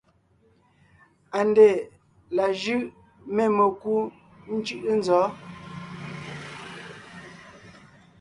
ANDÈ 1.39 1.67
la 2.35 2.45
jʉ̂ʼ 2.61 2.83
mê 3.35 3.45
mekú 3.57 3.93
ńcʉ̂ʼʉ 4.55 4.91
nzɔ̌? 4.99 5.23